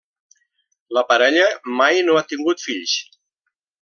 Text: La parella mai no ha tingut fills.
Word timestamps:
La 0.97 1.03
parella 1.11 1.45
mai 1.81 2.01
no 2.07 2.17
ha 2.21 2.25
tingut 2.33 2.65
fills. 2.69 2.97